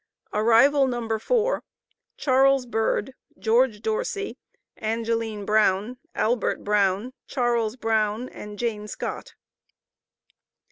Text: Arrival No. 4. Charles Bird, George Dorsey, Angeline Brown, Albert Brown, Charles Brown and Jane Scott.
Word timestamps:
Arrival 0.33 0.87
No. 0.87 1.19
4. 1.19 1.63
Charles 2.17 2.65
Bird, 2.65 3.13
George 3.37 3.81
Dorsey, 3.81 4.35
Angeline 4.77 5.45
Brown, 5.45 5.99
Albert 6.15 6.63
Brown, 6.63 7.13
Charles 7.27 7.75
Brown 7.75 8.27
and 8.29 8.57
Jane 8.57 8.87
Scott. 8.87 9.35